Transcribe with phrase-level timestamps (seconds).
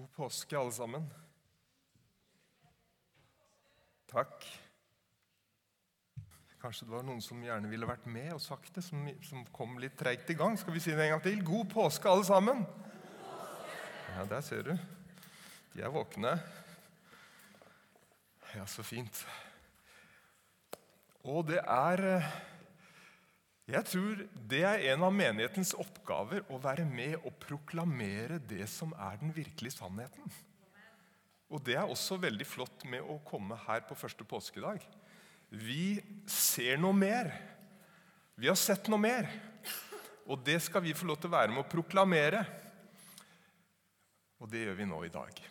[0.00, 1.02] God påske, alle sammen.
[4.08, 4.46] Takk.
[6.62, 9.76] Kanskje det var noen som gjerne ville vært med og sagt det, som, som kom
[9.82, 10.56] litt treigt i gang.
[10.56, 11.42] Skal vi si det en gang til?
[11.44, 12.64] God påske, alle sammen.
[14.14, 14.72] Ja, der ser du.
[15.74, 16.32] De er våkne.
[18.54, 19.20] Ja, så fint.
[21.28, 22.32] Og det er eh,
[23.70, 28.90] Jeg tror det er en av menighetens oppgaver å være med og proklamere det som
[28.98, 30.26] er den virkelige sannheten.
[31.50, 34.82] Og det er også veldig flott med å komme her på første påskedag.
[35.50, 37.30] Vi ser noe mer.
[38.34, 39.30] Vi har sett noe mer.
[40.26, 42.42] Og det skal vi få lov til å være med å proklamere.
[44.42, 45.42] Og det gjør vi nå i dag.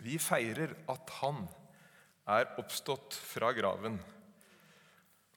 [0.00, 1.44] Vi feirer at han
[2.28, 4.00] er oppstått fra graven.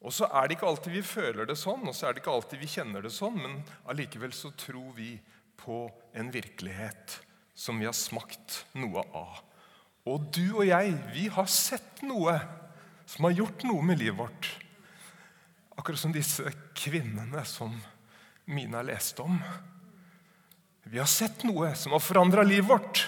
[0.01, 2.33] Og så er det ikke alltid vi føler det sånn, og så er det ikke
[2.33, 3.59] alltid vi kjenner det sånn, men
[3.91, 5.13] allikevel så tror vi
[5.61, 5.83] på
[6.17, 7.19] en virkelighet
[7.53, 9.43] som vi har smakt noe av.
[10.09, 12.33] Og du og jeg, vi har sett noe
[13.05, 14.49] som har gjort noe med livet vårt.
[15.77, 17.77] Akkurat som disse kvinnene som
[18.52, 19.38] Mina leste om.
[20.89, 23.03] Vi har sett noe som har forandra livet vårt.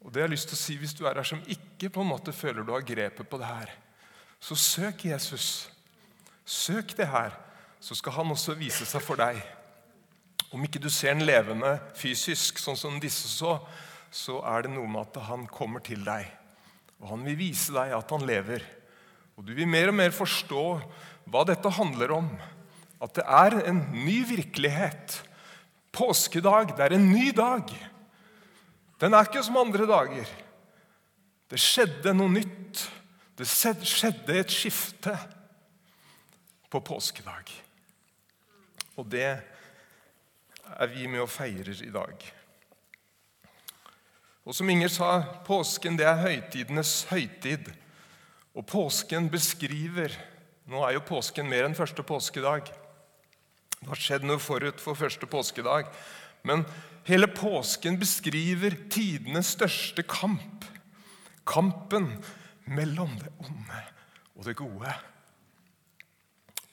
[0.00, 2.02] Og det har jeg lyst til å si Hvis du er her som ikke på
[2.02, 3.74] en måte føler du har grepet på det her,
[4.46, 5.66] så søk Jesus.
[6.46, 7.34] Søk det her,
[7.80, 9.40] så skal han også vise seg for deg.
[10.54, 13.56] Om ikke du ser den levende fysisk, sånn som disse så,
[14.14, 16.28] så er det noe med at han kommer til deg.
[17.02, 18.62] Og han vil vise deg at han lever.
[19.36, 20.64] Og du vil mer og mer forstå
[21.26, 22.28] hva dette handler om.
[23.02, 25.18] At det er en ny virkelighet.
[25.92, 27.72] Påskedag, det er en ny dag.
[29.02, 30.30] Den er ikke som andre dager.
[31.50, 32.86] Det skjedde noe nytt.
[33.36, 35.12] Det skjedde et skifte
[36.72, 37.50] på påskedag.
[38.96, 42.24] Og det er vi med og feirer i dag.
[44.46, 45.10] Og som Inger sa,
[45.44, 47.68] påsken det er høytidenes høytid.
[48.56, 50.14] Og påsken beskriver
[50.66, 52.66] Nå er jo påsken mer enn første påskedag.
[53.76, 55.92] Det har skjedd noe forut for første påskedag.
[56.42, 56.64] Men
[57.06, 60.66] hele påsken beskriver tidenes største kamp.
[61.46, 62.08] Kampen
[62.66, 63.82] mellom det onde
[64.36, 64.94] og det gode.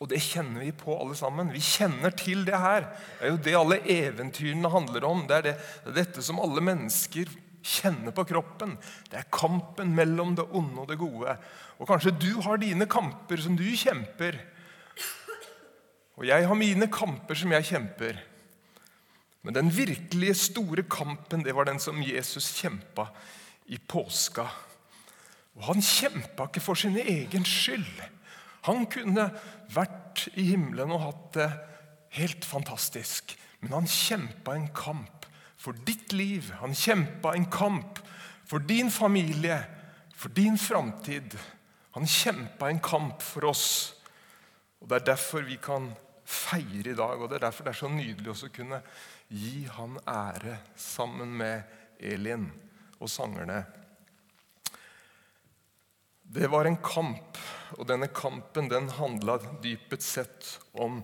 [0.04, 1.54] Og det kjenner vi på, alle sammen.
[1.54, 2.90] Vi kjenner til det her.
[3.20, 5.24] Det er jo det alle eventyrene handler om.
[5.30, 5.54] Det er, det,
[5.86, 7.32] det er dette som alle mennesker
[7.64, 8.76] kjenner på kroppen.
[9.08, 11.38] Det er kampen mellom det onde og det gode.
[11.80, 14.42] Og kanskje du har dine kamper som du kjemper.
[16.20, 18.20] Og jeg har mine kamper som jeg kjemper.
[19.44, 23.08] Men den virkelige store kampen det var den som Jesus kjempa
[23.72, 24.46] i påska.
[25.56, 28.02] Og Han kjempa ikke for sin egen skyld.
[28.64, 29.28] Han kunne
[29.74, 31.50] vært i himmelen og hatt det
[32.18, 33.36] helt fantastisk.
[33.64, 35.28] Men han kjempa en kamp
[35.60, 36.52] for ditt liv.
[36.62, 38.00] Han kjempa en kamp
[38.48, 39.58] for din familie,
[40.16, 41.36] for din framtid.
[41.96, 43.96] Han kjempa en kamp for oss.
[44.82, 45.94] Og Det er derfor vi kan
[46.26, 48.82] feire i dag, og det er derfor det er så nydelig å kunne
[49.30, 51.64] gi han ære sammen med
[52.00, 52.50] Elin
[53.00, 53.64] og sangerne.
[56.24, 57.38] Det var en kamp,
[57.78, 61.02] og denne kampen den handla dypet sett om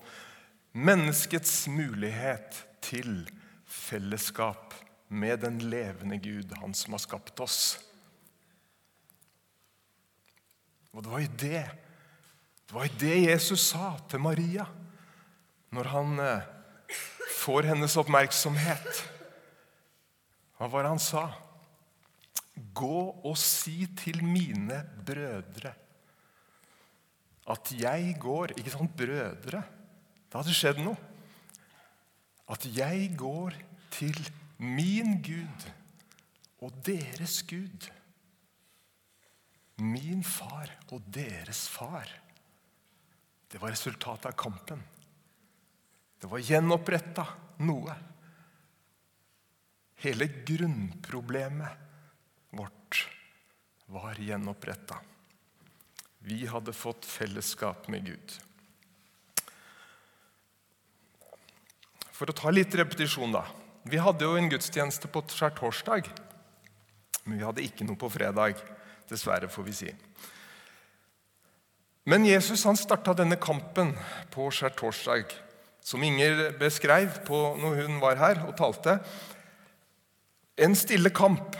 [0.72, 3.28] menneskets mulighet til
[3.70, 4.74] fellesskap
[5.10, 7.78] med den levende Gud, han som har skapt oss.
[10.94, 11.64] Og det var jo det
[12.70, 14.68] det var jo det Jesus sa til Maria
[15.74, 16.50] når han eh,
[17.40, 19.00] får hennes oppmerksomhet.
[20.58, 21.24] Hva var det han sa?
[22.76, 25.76] Gå og si til mine brødre
[27.50, 29.62] at jeg går Ikke sånn brødre?
[30.30, 31.10] Det hadde skjedd noe
[32.50, 33.54] at jeg går
[33.94, 34.18] til
[34.58, 35.66] min Gud
[36.66, 37.86] og deres Gud.
[39.80, 42.10] Min far og deres far.
[43.50, 44.82] Det var resultatet av kampen.
[46.20, 47.26] Det var gjenoppretta
[47.64, 47.96] noe.
[50.04, 51.89] Hele grunnproblemet
[53.90, 55.00] var gjenoppretta.
[56.20, 58.36] Vi hadde fått fellesskap med Gud.
[62.14, 63.46] For å ta litt repetisjon, da.
[63.90, 66.10] Vi hadde jo en gudstjeneste på skjærtorsdag.
[67.24, 68.60] Men vi hadde ikke noe på fredag.
[69.10, 69.94] Dessverre, får vi si.
[72.10, 73.96] Men Jesus han starta denne kampen
[74.34, 75.34] på skjærtorsdag,
[75.82, 79.00] som Inger beskrev på når hun var her og talte.
[80.60, 81.58] En stille kamp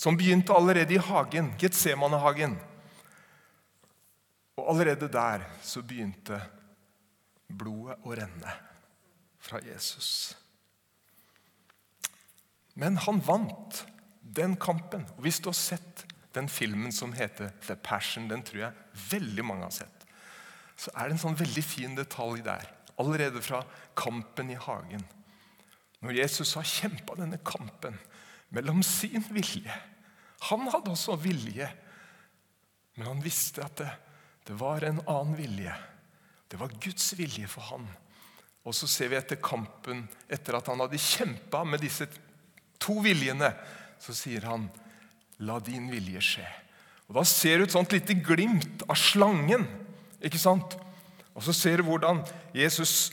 [0.00, 2.54] som begynte allerede i hagen, Getsemanehagen.
[4.56, 6.38] Og allerede der så begynte
[7.50, 8.54] blodet å renne
[9.44, 10.32] fra Jesus.
[12.80, 13.82] Men han vant
[14.22, 15.04] den kampen.
[15.18, 19.44] Og Hvis du har sett den filmen som heter The Passion, den tror jeg veldig
[19.44, 20.06] mange har sett,
[20.80, 22.70] så er det en sånn veldig fin detalj der.
[22.96, 23.60] Allerede fra
[23.98, 25.04] kampen i hagen.
[26.00, 28.00] Når Jesus har kjempa denne kampen
[28.50, 29.74] mellom sin vilje
[30.50, 31.66] Han hadde også vilje,
[32.96, 33.90] men han visste at det,
[34.48, 35.74] det var en annen vilje.
[36.48, 37.84] Det var Guds vilje for han.
[38.64, 42.08] Og så ser vi etter kampen, etter at han hadde kjempa med disse
[42.80, 43.52] to viljene,
[44.00, 44.70] så sier han,
[45.40, 46.56] 'La din vilje skje'.
[47.08, 49.66] Og Da ser du et sånt lite glimt av slangen.
[50.22, 50.76] ikke sant?
[51.34, 52.24] Og så ser du hvordan
[52.54, 53.12] Jesus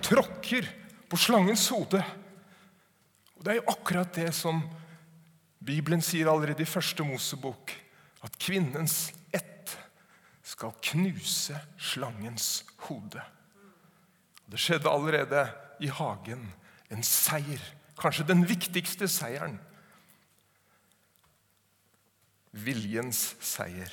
[0.00, 0.68] tråkker
[1.08, 2.02] på slangens hode.
[3.36, 4.62] Og Det er jo akkurat det som
[5.66, 7.72] Bibelen sier allerede i første Mosebok.
[8.24, 9.76] At kvinnens ett
[10.46, 13.22] skal knuse slangens hode.
[14.46, 15.46] Det skjedde allerede
[15.82, 16.46] i hagen.
[16.90, 17.62] En seier.
[17.98, 19.58] Kanskje den viktigste seieren.
[22.56, 23.90] Viljens seier.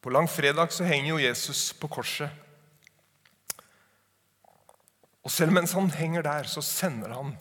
[0.00, 2.30] På langfredag så henger jo Jesus på korset.
[5.28, 7.34] Og selv mens han henger der, så sender han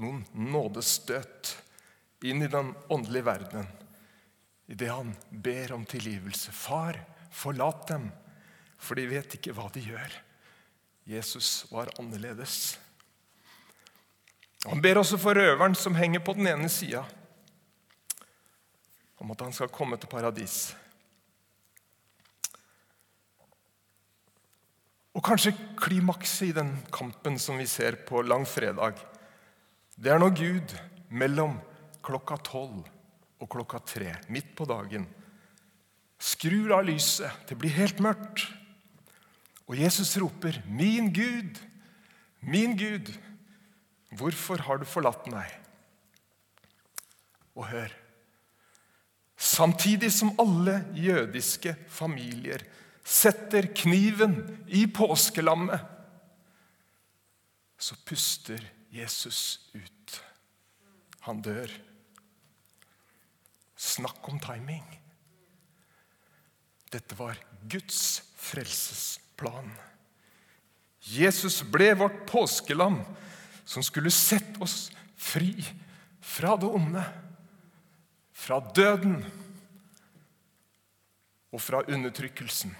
[0.00, 1.50] noen nådestøt
[2.24, 3.68] inn i den åndelige verdenen
[4.72, 6.50] idet han ber om tilgivelse.
[6.50, 6.96] Far,
[7.30, 8.08] forlat dem,
[8.80, 10.16] for de vet ikke hva de gjør.
[11.06, 12.78] Jesus var annerledes.
[14.64, 17.04] Han ber også for røveren som henger på den ene sida,
[19.20, 20.72] om at han skal komme til paradis.
[25.16, 28.98] Og kanskje klimakset i den kampen som vi ser på langfredag,
[29.96, 30.74] det er når Gud
[31.08, 31.56] mellom
[32.04, 32.84] klokka tolv
[33.40, 35.06] og klokka tre, midt på dagen,
[36.20, 37.32] skrur av lyset.
[37.48, 38.44] Det blir helt mørkt.
[39.66, 41.58] Og Jesus roper, 'Min Gud,
[42.40, 43.10] min Gud,
[44.12, 45.60] hvorfor har du forlatt meg?'
[47.56, 47.88] Og hør
[49.36, 52.62] Samtidig som alle jødiske familier
[53.06, 55.80] setter kniven i påskelammet,
[57.78, 60.22] så puster Jesus ut.
[61.20, 61.70] Han dør.
[63.76, 64.86] Snakk om timing.
[66.90, 67.38] Dette var
[67.68, 69.70] Guds frelsesplan.
[70.98, 73.02] Jesus ble vårt påskelam
[73.66, 75.52] som skulle sette oss fri
[76.22, 77.04] fra det onde,
[78.34, 79.20] fra døden
[81.54, 82.74] og fra undertrykkelsen.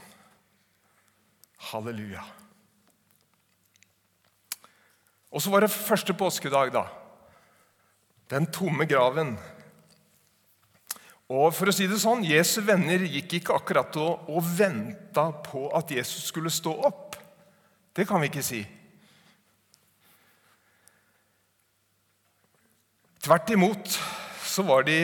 [1.70, 2.22] Halleluja.
[5.32, 6.86] Og så var det første påskedag, da.
[8.30, 9.34] Den tomme graven.
[11.26, 15.66] Og for å si det sånn, Jesu venner gikk ikke akkurat og, og venta på
[15.74, 17.18] at Jesus skulle stå opp.
[17.96, 18.62] Det kan vi ikke si.
[23.26, 23.96] Tvert imot
[24.46, 25.00] så var de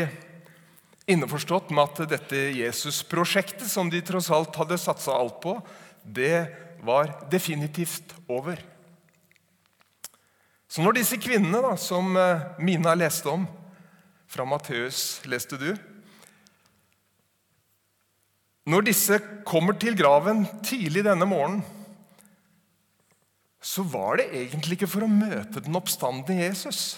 [1.10, 5.56] innforstått med at dette Jesus-prosjektet, som de tross alt hadde satsa alt på,
[6.04, 6.46] det
[6.82, 8.58] var definitivt over.
[10.72, 13.44] Så når disse kvinnene da, som eh, Mina leste om,
[14.32, 15.68] fra Matteus leste du
[18.72, 21.64] Når disse kommer til graven tidlig denne morgenen,
[23.62, 26.96] så var det egentlig ikke for å møte den oppstandende Jesus.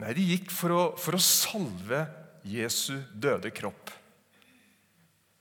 [0.00, 2.04] Nei, de gikk for å, for å salve
[2.46, 3.92] Jesu døde kropp.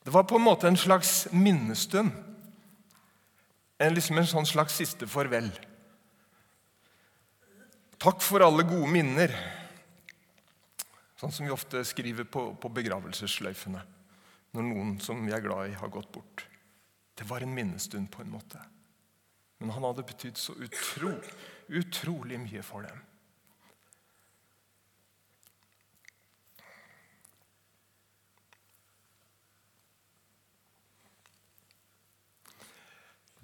[0.06, 2.12] Det var på en måte en slags minnestund.
[3.82, 5.50] En, liksom en sånn slags siste farvel.
[7.98, 9.34] Takk for alle gode minner.
[11.18, 13.82] Sånn som vi ofte skriver på, på begravelsessløyfene
[14.56, 16.46] når noen som vi er glad i, har gått bort.
[17.18, 18.62] Det var en minnestund, på en måte.
[19.60, 21.12] Men han hadde betydd så utro,
[21.68, 23.02] utrolig mye for dem.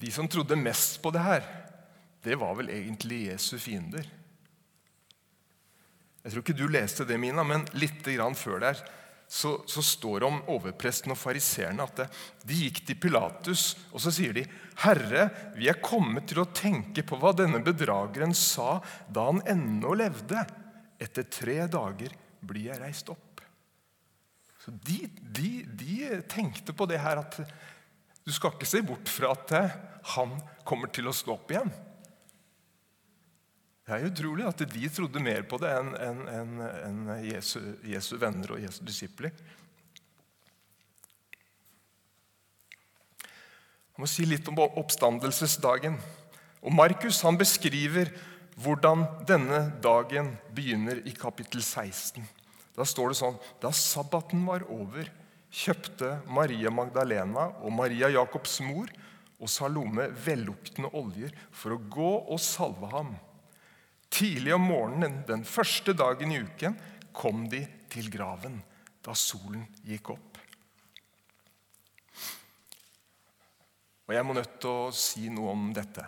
[0.01, 1.45] De som trodde mest på det her,
[2.25, 4.07] det var vel egentlig Jesu fiender.
[6.21, 8.05] Jeg tror ikke du leste det, Mina, men litt
[8.37, 8.81] før der
[9.31, 12.07] så, så står det om overpresten og fariseerne at det,
[12.43, 14.43] de gikk til Pilatus og så sier de,
[14.83, 19.95] 'Herre, vi er kommet til å tenke på hva denne bedrageren sa da han ennå
[19.95, 20.43] levde.'
[20.99, 22.11] 'Etter tre dager
[22.43, 23.41] blir jeg reist opp.'
[24.61, 27.39] Så de, de, de tenkte på det her at
[28.31, 29.51] du skal ikke se bort fra at
[30.15, 31.71] han kommer til å stå opp igjen.
[33.83, 38.13] Det er utrolig at de trodde mer på det enn en, en, en Jesu, Jesu,
[38.21, 39.35] venner og Jesu disipler.
[43.91, 45.99] Jeg må si litt om oppstandelsesdagen.
[46.63, 48.13] Og Markus han beskriver
[48.61, 52.23] hvordan denne dagen begynner i kapittel 16.
[52.77, 55.11] Da står det sånn Da sabbaten var over,
[55.51, 58.91] kjøpte Maria Magdalena og Maria Jakobs mor
[59.41, 63.15] og Salome velluktende oljer for å gå og salve ham.
[64.11, 66.77] Tidlig om morgenen den første dagen i uken
[67.15, 68.59] kom de til graven
[69.03, 70.39] da solen gikk opp.
[74.07, 76.03] Og Jeg må nødt til å si noe om dette.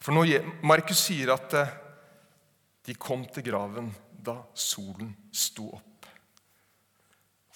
[0.00, 1.72] For når Markus sier at eh,
[2.86, 3.90] de kom til graven
[4.22, 5.89] da solen sto opp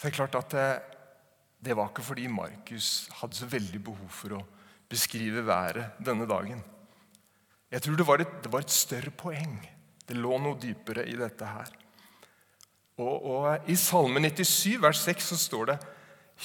[0.04, 0.80] Så er klart at det, eh,
[1.64, 4.40] det var ikke fordi Markus hadde så veldig behov for å
[4.92, 6.58] beskrive været denne dagen.
[7.72, 9.54] Jeg tror det var, et, det var et større poeng.
[10.04, 11.72] Det lå noe dypere i dette her.
[13.00, 15.78] Og, og eh, I Salme 97, vers 6, så står det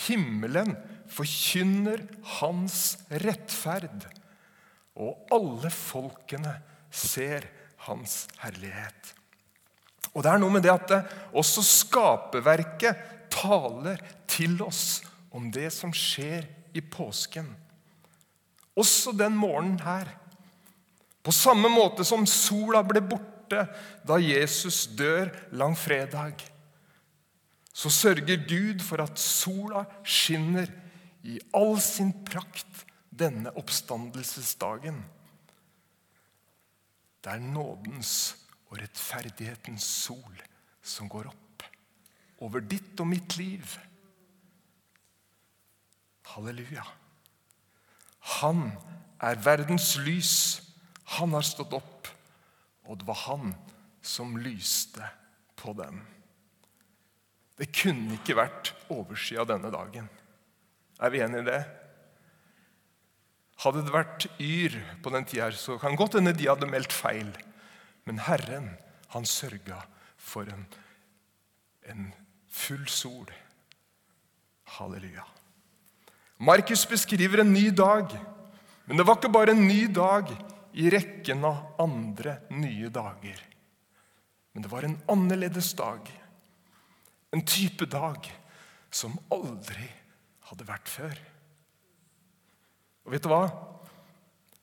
[0.06, 0.78] Himmelen
[1.12, 2.08] forkynner
[2.40, 4.08] hans rettferd
[4.96, 7.52] og alle folkene ser
[7.92, 9.16] hans herlighet.
[10.16, 15.02] Og det er noe med det at det, også skaperverket taler til oss
[15.36, 17.48] om det som skjer i påsken.
[18.80, 20.10] Også den morgenen her.
[21.24, 23.66] På samme måte som sola ble borte
[24.08, 26.42] da Jesus dør langfredag,
[27.74, 30.68] så sørger Gud for at sola skinner
[31.24, 35.02] i all sin prakt denne oppstandelsesdagen.
[37.20, 38.14] Det er nådens
[38.70, 40.44] og rettferdighetens sol
[40.84, 41.49] som går opp
[42.44, 43.76] over ditt og mitt liv.
[46.34, 46.86] Halleluja.
[48.40, 48.70] Han
[49.24, 50.36] er verdens lys.
[51.18, 52.08] Han har stått opp,
[52.86, 53.56] og det var han
[54.06, 55.06] som lyste
[55.60, 56.04] på dem.
[57.60, 60.08] Det kunne ikke vært oversida denne dagen.
[61.00, 61.60] Er vi enige i det?
[63.60, 67.34] Hadde det vært Yr på den tida, så kan godt hende de hadde meldt feil.
[68.08, 68.72] Men Herren,
[69.12, 69.82] han sørga
[70.16, 70.64] for en,
[71.92, 72.08] en
[72.50, 73.30] full sol.
[74.78, 75.26] Halleluja.
[76.38, 78.14] Markus beskriver en ny dag.
[78.86, 80.32] Men det var ikke bare en ny dag
[80.74, 83.42] i rekken av andre nye dager.
[84.54, 86.08] Men det var en annerledes dag.
[87.32, 88.26] En type dag
[88.90, 89.86] som aldri
[90.50, 91.20] hadde vært før.
[93.06, 93.44] Og vet du hva?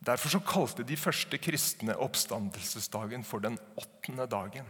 [0.07, 4.67] Derfor så kalte de første kristne oppstandelsesdagen for den åttende dagen.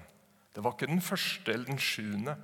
[0.52, 2.37] Det var ikke den første eller den sjuende,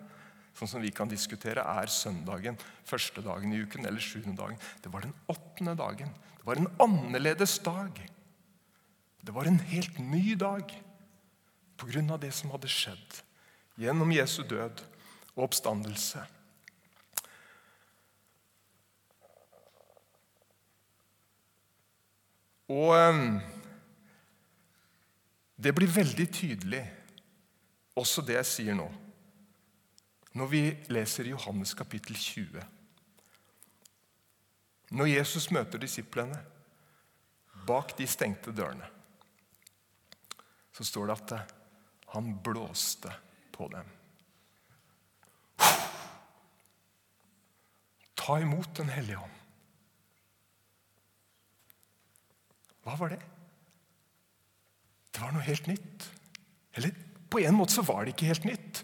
[0.56, 1.64] sånn som vi kan diskutere.
[1.64, 4.60] Er søndagen første dagen i uken eller sjuende dagen?
[4.82, 6.12] Det var den åttende dagen.
[6.38, 8.02] Det var en annerledes dag.
[9.22, 10.72] Det var en helt ny dag
[11.78, 13.22] på grunn av det som hadde skjedd
[13.80, 14.82] gjennom Jesu død
[15.34, 16.22] og oppstandelse.
[22.72, 23.40] Og ehm,
[25.56, 26.82] det blir veldig tydelig,
[27.98, 28.86] også det jeg sier nå,
[30.32, 30.62] når vi
[30.92, 32.62] leser Johannes kapittel 20.
[34.92, 36.38] Når Jesus møter disiplene
[37.68, 38.88] bak de stengte dørene,
[40.72, 41.52] så står det at eh,
[42.14, 43.12] han blåste
[43.52, 43.90] på dem.
[48.22, 49.38] Ta imot Den hellige ånd.
[52.82, 53.20] Hva var det?
[55.12, 56.06] Det var noe helt nytt.
[56.78, 56.94] Eller
[57.30, 58.82] på en måte så var det ikke helt nytt.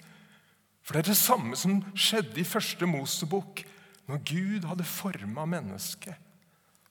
[0.89, 3.61] For det er det samme som skjedde i første Mosebok,
[4.09, 6.17] når Gud hadde forma mennesket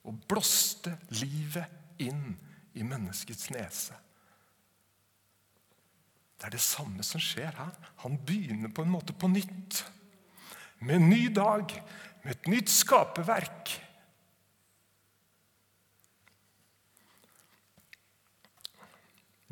[0.06, 2.36] og blåste livet inn
[2.78, 3.96] i menneskets nese.
[6.38, 7.72] Det er det samme som skjer her.
[8.04, 9.80] Han begynner på en måte på nytt.
[10.78, 11.74] Med en ny dag,
[12.22, 13.72] med et nytt skaperverk.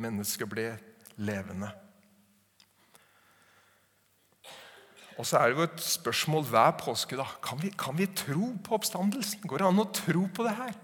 [0.07, 0.69] Mennesket ble
[1.19, 1.73] levende.
[5.17, 7.17] Og så er det jo et spørsmål hver påske.
[7.17, 7.25] da.
[7.43, 9.47] Kan vi, kan vi tro på oppstandelsen?
[9.49, 10.75] Går det an å tro på det her?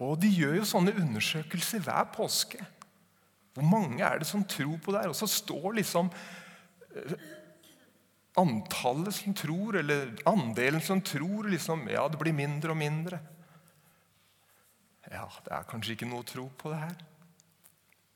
[0.00, 2.64] Og De gjør jo sånne undersøkelser hver påske.
[3.54, 5.12] Hvor mange er det som tror på det her?
[5.12, 6.08] Og så står liksom
[6.96, 7.14] eh,
[8.40, 13.20] antallet som tror, eller andelen som tror, liksom, ja, det blir mindre og mindre.
[15.12, 16.96] Ja, det er kanskje ikke noe å tro på det her.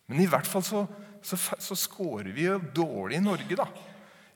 [0.08, 0.82] Men i hvert fall så,
[1.22, 3.68] så, så scorer vi jo dårlig i Norge, da.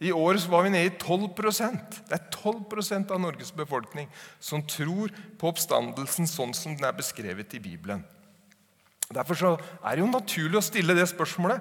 [0.02, 4.08] I år var vi nede i 12 Det er 12 av Norges befolkning
[4.40, 8.02] som tror på oppstandelsen sånn som den er beskrevet i Bibelen.
[9.12, 11.60] Derfor er det jo naturlig å stille det spørsmålet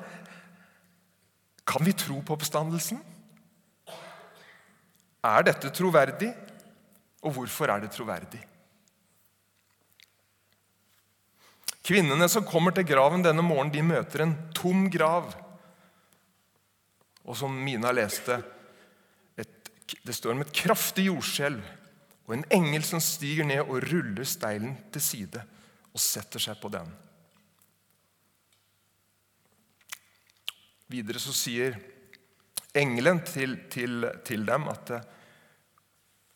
[1.68, 3.02] Kan vi tro på oppstandelsen?
[5.22, 6.32] Er dette troverdig?
[7.22, 8.42] Og hvorfor er det troverdig?
[11.86, 15.30] Kvinnene som kommer til graven denne morgenen, de møter en tom grav.
[17.32, 18.42] Og som Mina leste,
[19.40, 19.72] et,
[20.04, 21.64] det står om et kraftig jordskjelv
[22.28, 25.46] og en engel som stiger ned og ruller steilen til side
[25.92, 26.92] og setter seg på den.
[30.92, 31.80] Videre så sier
[32.76, 34.96] engelen til, til, til dem at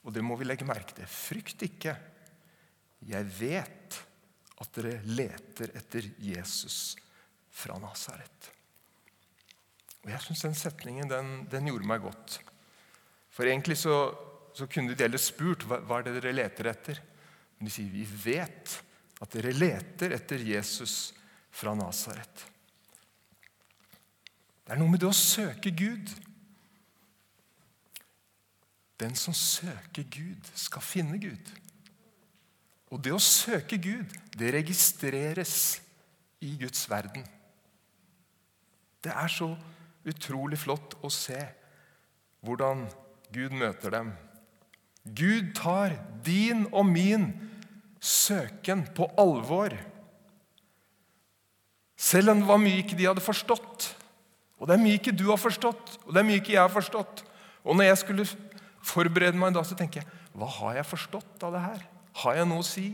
[0.06, 1.08] Og det må vi legge merke til.
[1.10, 1.96] Frykt ikke.
[3.10, 4.02] Jeg vet
[4.62, 6.94] at dere leter etter Jesus
[7.50, 8.55] fra Nasaret.
[10.06, 12.38] Og Jeg syns den setningen den, den, gjorde meg godt.
[13.34, 14.14] For egentlig så,
[14.54, 17.02] så kunne de heller spurt hva, hva er det dere leter etter.
[17.58, 18.78] Men de sier vi vet
[19.24, 21.16] at dere leter etter Jesus
[21.56, 22.46] fra Nasaret.
[24.66, 26.14] Det er noe med det å søke Gud.
[29.02, 31.50] Den som søker Gud, skal finne Gud.
[32.94, 35.80] Og det å søke Gud, det registreres
[36.46, 37.26] i Guds verden.
[39.04, 39.50] Det er så
[40.06, 41.40] utrolig flott å se
[42.46, 42.86] hvordan
[43.34, 44.14] Gud møter dem.
[45.06, 47.28] Gud tar din og min
[48.02, 49.74] søken på alvor.
[51.98, 53.90] Selv om det var mye ikke de hadde forstått.
[54.60, 56.72] Og det er mye ikke du har forstått, og det er mye ikke jeg har
[56.72, 57.26] forstått.
[57.66, 58.28] Og når jeg skulle
[58.86, 61.84] forberede meg da, så tenker jeg hva har jeg forstått av det her?
[62.22, 62.88] Har jeg noe å si?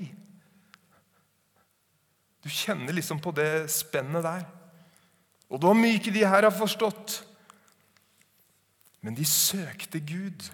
[2.42, 4.46] Du kjenner liksom på det spennet der.
[5.52, 7.20] Og det var mye ikke de her har forstått.
[9.04, 10.48] Men de søkte Gud,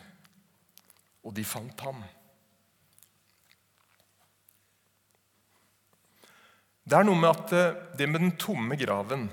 [1.22, 2.00] og de fant ham.
[6.88, 9.27] Det er noe med at eh, det med den tomme graven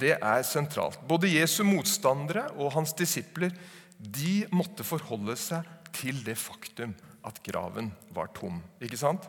[0.00, 1.00] det er sentralt.
[1.04, 3.52] Både Jesu motstandere og hans disipler
[4.00, 6.94] de måtte forholde seg til det faktum
[7.26, 8.62] at graven var tom.
[8.80, 9.26] Ikke sant?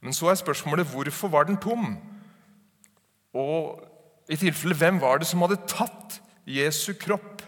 [0.00, 1.98] Men så er spørsmålet hvorfor var den tom?
[3.36, 3.82] Og
[4.28, 7.42] i tilfelle hvem var det som hadde tatt Jesu kropp?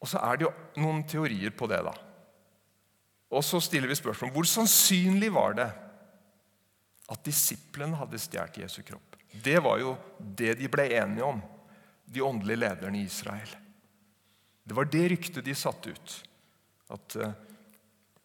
[0.00, 1.82] Og så er det jo noen teorier på det.
[1.84, 1.92] da.
[3.30, 5.68] Og så stiller vi spørsmål hvor sannsynlig var det
[7.10, 9.18] at disiplene hadde stjålet Jesu kropp.
[9.30, 11.42] Det var jo det de ble enige om,
[12.10, 13.50] de åndelige lederne i Israel.
[14.66, 16.16] Det var det ryktet de satte ut.
[16.90, 17.32] At uh,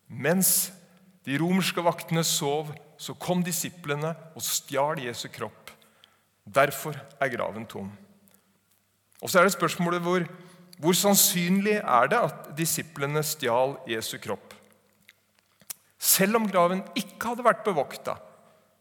[0.08, 0.71] mens
[1.26, 2.70] de romerske vaktene sov,
[3.02, 5.72] så kom disiplene og stjal Jesu kropp.
[6.46, 7.90] Derfor er graven tom.
[9.24, 10.26] Og så er det spørsmålet hvor,
[10.78, 14.54] hvor sannsynlig er det at disiplene stjal Jesu kropp?
[15.98, 18.20] Selv om graven ikke hadde vært bevokta,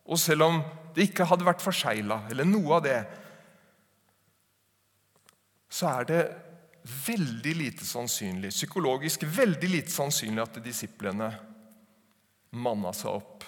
[0.04, 0.60] og selv om
[0.94, 2.98] det ikke hadde vært forsegla, eller noe av det,
[5.72, 6.20] så er det
[6.84, 11.32] veldig lite sannsynlig, psykologisk veldig lite sannsynlig at disiplene
[12.54, 13.44] manna seg opp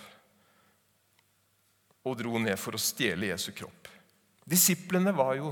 [2.07, 3.88] og dro ned for å stjele Jesu kropp.
[4.47, 5.51] Disiplene var jo,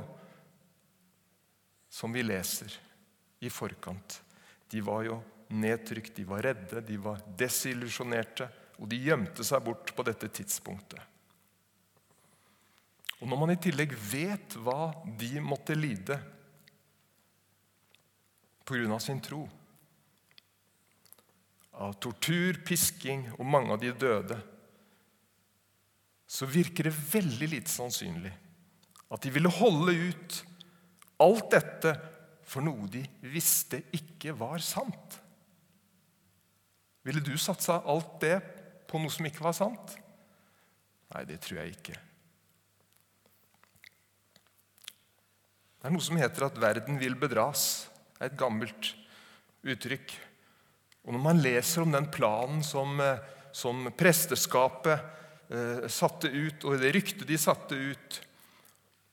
[1.90, 2.74] som vi leser
[3.42, 4.20] i forkant,
[4.70, 5.18] de var jo
[5.54, 8.48] nedtrykt, de var redde, de var desillusjonerte.
[8.82, 10.98] Og de gjemte seg bort på dette tidspunktet.
[13.20, 16.18] Og når man i tillegg vet hva de måtte lide
[18.66, 18.98] pga.
[18.98, 19.44] sin tro
[21.74, 24.38] Av tortur, pisking og mange av de døde
[26.34, 28.32] så virker det veldig lite sannsynlig
[29.12, 30.38] at de ville holde ut
[31.22, 31.92] alt dette
[32.48, 35.18] for noe de visste ikke var sant.
[37.04, 38.38] Ville du satsa alt det
[38.88, 39.94] på noe som ikke var sant?
[41.12, 41.96] Nei, det tror jeg ikke.
[45.78, 47.90] Det er noe som heter at 'verden vil bedras'.
[48.16, 48.94] Det er et gammelt
[49.62, 50.14] uttrykk.
[51.04, 53.20] Og Når man leser om den planen som, eh,
[53.52, 55.00] som presteskapet
[55.50, 58.20] eh, satte ut, og det ryktet de satte ut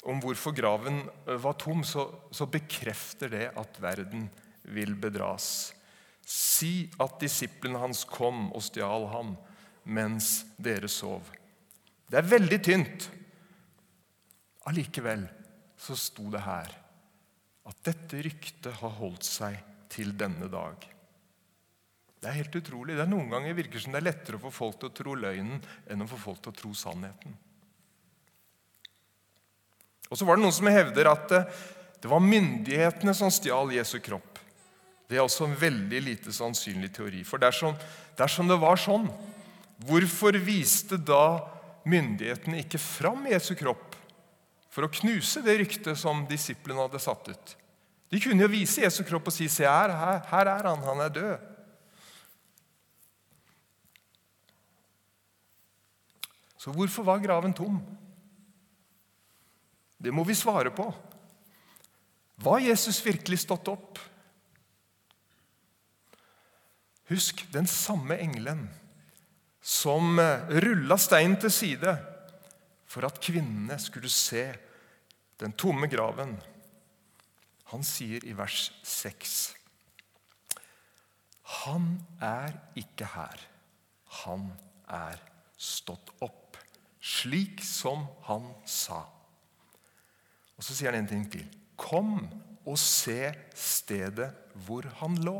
[0.07, 4.29] om hvorfor graven eh, var tom, så, så bekrefter det at verden
[4.71, 5.73] vil bedras.
[6.23, 9.35] Si at disiplene hans kom og stjal ham
[9.83, 11.25] mens dere sov.
[12.07, 13.09] Det er veldig tynt.
[14.69, 15.25] Allikevel
[15.81, 16.71] så sto det her
[17.67, 19.57] at dette ryktet har holdt seg
[19.91, 20.85] til denne dag.
[22.21, 22.95] Det er helt utrolig.
[22.97, 25.15] Det er Noen ganger virker som det er lettere å få folk til å tro
[25.17, 27.33] løgnen enn å få folk til å tro sannheten.
[30.11, 31.33] Og så var det noen som hevder at
[32.01, 34.39] det var myndighetene som stjal Jesu kropp.
[35.09, 37.23] Det er også en veldig lite sannsynlig teori.
[37.27, 37.73] For dersom,
[38.19, 39.09] dersom det var sånn,
[39.81, 41.41] Hvorfor viste da
[41.89, 43.95] myndighetene ikke fram Jesu kropp
[44.71, 47.55] for å knuse det ryktet som disiplene hadde satt ut?
[48.11, 51.01] De kunne jo vise Jesu kropp og si se her, her, her er han, han
[51.07, 51.47] er død.
[56.61, 57.79] Så hvorfor var graven tom?
[59.97, 60.85] Det må vi svare på.
[62.41, 63.97] Var Jesus virkelig stått opp?
[67.09, 68.67] Husk den samme engelen
[69.61, 71.95] som eh, rulla steinen til side
[72.89, 74.45] for at kvinnene skulle se
[75.41, 76.35] den tomme graven.
[77.73, 79.35] Han sier i vers 6.:
[81.65, 83.43] Han er ikke her.
[84.23, 84.49] Han
[84.87, 85.21] er
[85.61, 86.40] stått opp,
[87.01, 89.01] slik som han sa.
[90.57, 91.47] Og Så sier han en ting til.
[91.75, 92.19] Kom
[92.69, 94.29] og se stedet
[94.65, 95.39] hvor han lå.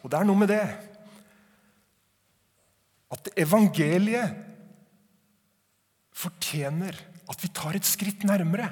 [0.00, 0.64] Og det er noe med det
[3.10, 4.36] at evangeliet
[6.20, 6.94] fortjener
[7.30, 8.68] at vi tar et skritt nærmere.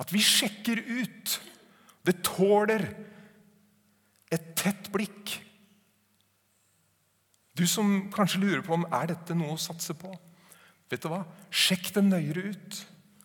[0.00, 1.36] At vi sjekker ut.
[2.02, 2.86] Det tåler
[4.32, 5.36] et tett blikk.
[7.56, 10.12] Du som kanskje lurer på om er dette noe å satse på.
[10.92, 11.22] Vet du hva?
[11.52, 12.80] Sjekk det nøyere ut.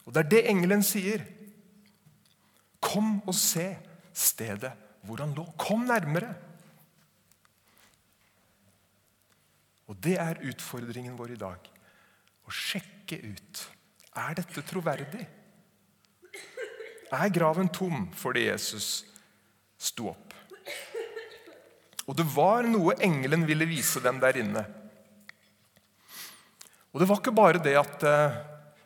[0.07, 1.23] Og Det er det engelen sier.
[2.83, 3.69] Kom og se
[4.15, 4.71] stedet
[5.07, 5.45] hvor han lå.
[5.59, 6.33] Kom nærmere.
[9.87, 11.67] Og det er utfordringen vår i dag.
[12.47, 13.63] Å sjekke ut.
[14.17, 15.25] Er dette troverdig?
[17.15, 19.05] Er graven tom fordi Jesus
[19.79, 20.26] sto opp?
[22.07, 24.63] Og det var noe engelen ville vise dem der inne.
[26.95, 28.37] Og det var ikke bare det at eh,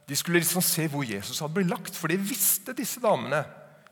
[0.09, 3.43] de skulle liksom se hvor Jesus hadde blitt lagt, for det visste disse damene.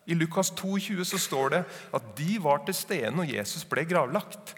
[0.10, 1.62] I Lukas 22 så står det
[1.96, 4.56] at de var til stede når Jesus ble gravlagt.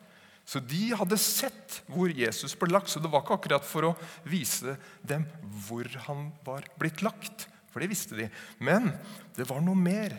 [0.48, 3.96] Så de hadde sett hvor Jesus ble lagt, så det var ikke akkurat for å
[4.26, 5.28] vise dem
[5.68, 7.46] hvor han var blitt lagt.
[7.72, 8.32] For det visste de.
[8.64, 8.90] Men
[9.38, 10.16] det var noe mer.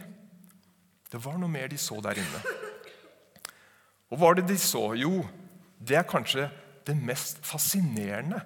[1.12, 2.70] Det var noe mer de så der inne.
[4.12, 4.90] Og hva var det de så?
[5.00, 5.22] Jo,
[5.80, 6.50] det er kanskje
[6.84, 8.42] det mest fascinerende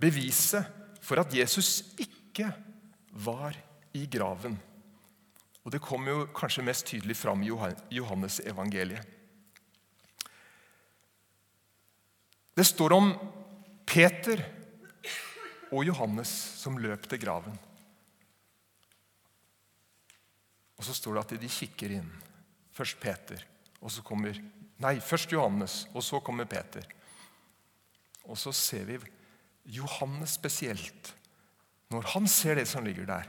[0.00, 0.64] beviset
[1.04, 2.48] for at Jesus ikke
[3.12, 3.58] var
[3.92, 4.56] i graven.
[5.60, 7.50] Og Det kommer jo kanskje mest tydelig fram i
[7.92, 9.04] Johannes evangeliet.
[12.56, 13.12] Det står om
[13.86, 14.40] Peter
[15.70, 17.58] og Johannes som løp til graven.
[20.80, 22.10] Og så står det at de kikker inn.
[22.72, 23.44] Først Peter,
[23.80, 24.40] og så kommer
[24.80, 26.86] Nei, først Johannes, og så kommer Peter.
[28.24, 28.98] Og så ser vi
[29.76, 31.12] Johannes spesielt,
[31.90, 33.26] når han ser det som ligger der,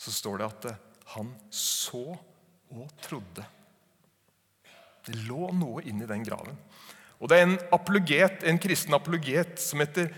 [0.00, 0.66] så står det at
[1.14, 2.16] han så
[2.74, 3.44] og trodde.
[5.04, 6.56] Det lå noe inni den graven.
[7.20, 10.10] Og Det er en apologet, en kristen apologet som heter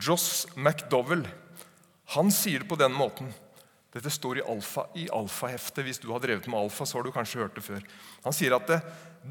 [0.00, 1.26] Joss McDowell.
[2.14, 3.32] Han sier det på den måten.
[3.90, 5.08] Dette står i, alfa, i.
[5.82, 7.86] Hvis du har drevet med alfa, så har du kanskje hørt det før.
[8.24, 8.80] Han sier at det,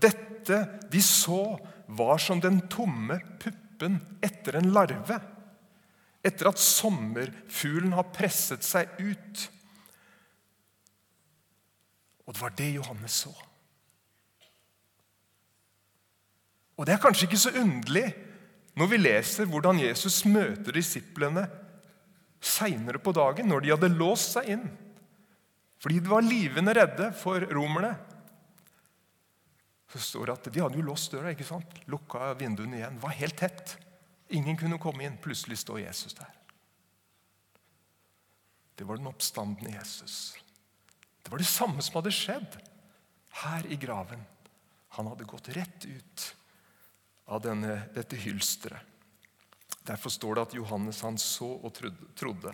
[0.07, 0.59] dette
[0.91, 5.19] de så, var som den tomme puppen etter en larve.
[6.25, 9.45] Etter at sommerfuglen har presset seg ut.
[12.27, 13.31] Og det var det Johannes så.
[16.79, 18.05] Og Det er kanskje ikke så underlig
[18.79, 21.47] når vi leser hvordan Jesus møter disiplene
[22.39, 24.65] seinere på dagen, når de hadde låst seg inn.
[25.79, 27.93] Fordi de var livende redde for romerne
[29.89, 31.79] så står det at De hadde jo låst døra, ikke sant?
[31.89, 32.99] lukka vinduene igjen.
[33.01, 33.77] var helt tett.
[34.29, 35.17] Ingen kunne komme inn.
[35.17, 36.35] Plutselig står Jesus der.
[38.77, 40.35] Det var den oppstandende Jesus.
[41.23, 42.59] Det var det samme som hadde skjedd
[43.41, 44.21] her i graven.
[44.95, 46.27] Han hadde gått rett ut
[47.25, 48.85] av denne, dette hylsteret.
[49.89, 52.53] Derfor står det at Johannes han så og trodde.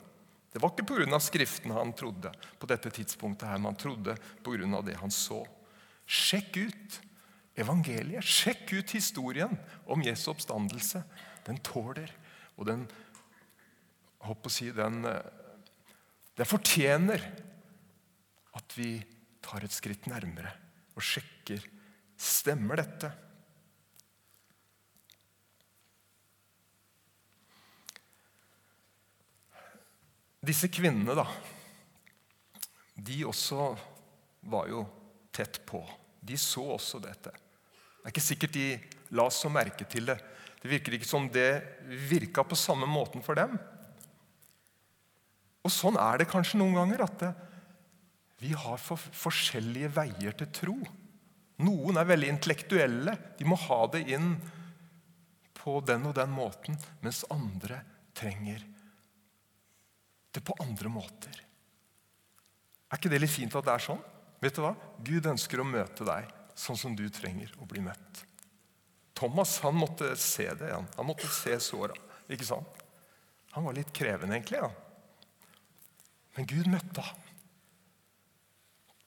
[0.53, 1.19] Det var ikke pga.
[1.19, 4.81] Skriftene han trodde på dette tidspunktet, her, men han trodde pga.
[4.87, 5.41] det han så.
[6.07, 6.99] Sjekk ut
[7.59, 8.23] evangeliet.
[8.23, 11.03] Sjekk ut historien om Jesu oppstandelse.
[11.45, 12.11] Den tåler,
[12.55, 12.87] og den
[14.25, 17.21] å si, den, den fortjener
[18.55, 18.95] at vi
[19.45, 20.49] tar et skritt nærmere
[20.95, 21.61] og sjekker
[22.17, 23.11] stemmer dette.
[30.45, 31.25] Disse kvinnene, da,
[32.95, 33.71] de også
[34.51, 34.83] var jo
[35.33, 35.81] tett på.
[36.21, 37.31] De så også dette.
[37.33, 38.67] Det er ikke sikkert de
[39.17, 40.17] la så merke til det.
[40.61, 41.49] Det virker ikke som det
[42.09, 43.57] virka på samme måten for dem.
[45.65, 47.03] Og Sånn er det kanskje noen ganger.
[47.05, 47.33] at det,
[48.39, 50.77] Vi har for forskjellige veier til tro.
[51.65, 53.17] Noen er veldig intellektuelle.
[53.39, 54.35] De må ha det inn
[55.55, 56.77] på den og den måten.
[57.01, 57.81] Mens andre
[58.13, 58.61] trenger
[60.35, 61.41] det på andre måter.
[62.91, 64.01] Er ikke det litt fint at det er sånn?
[64.43, 64.75] Vet du hva?
[65.05, 68.23] Gud ønsker å møte deg sånn som du trenger å bli møtt.
[69.15, 70.71] Thomas han måtte se det.
[70.73, 71.95] Han, han måtte se såra.
[72.31, 72.83] Ikke sant?
[73.55, 74.59] Han var litt krevende, egentlig.
[74.59, 74.71] Ja.
[76.35, 77.21] Men Gud møtte ham.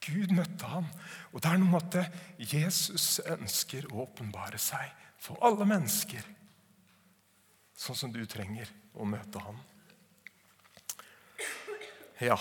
[0.09, 0.87] Gud møtte ham.
[1.35, 4.89] Og det er noe med at Jesus ønsker å åpenbare seg
[5.21, 6.25] for alle mennesker.
[7.79, 9.61] Sånn som du trenger å møte ham.
[12.19, 12.39] Ja.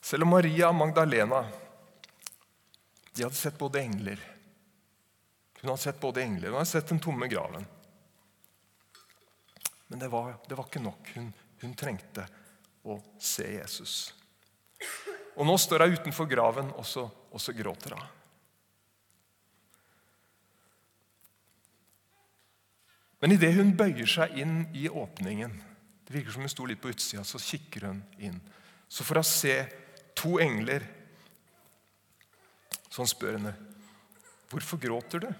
[0.00, 1.44] Selv om Maria og Magdalena
[3.12, 4.20] de hadde sett både engler
[5.60, 7.66] Hun hadde sett både engler hun hadde sett den tomme graven.
[9.86, 11.12] Men det var, det var ikke nok.
[11.14, 11.28] Hun,
[11.60, 12.24] hun trengte
[12.82, 13.94] å se Jesus.
[15.36, 18.08] Og nå står hun utenfor graven, og så, og så gråter hun.
[23.22, 25.60] Men idet hun bøyer seg inn i åpningen
[26.12, 28.34] Det virker som hun sto litt på utsida, så kikker hun inn.
[28.84, 29.54] Så får hun se
[30.12, 30.84] to engler
[32.92, 33.54] som spør henne,
[34.50, 35.34] 'Hvorfor gråter du?'